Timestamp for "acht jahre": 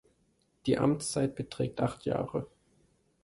1.79-2.47